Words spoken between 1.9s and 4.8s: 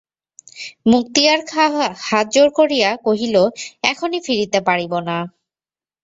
হাত জোড় করিয়া কহিল, এখনই ফিরিতে